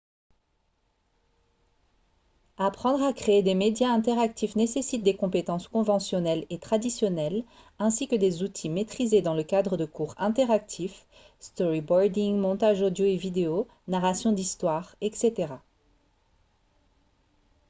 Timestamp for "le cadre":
9.35-9.77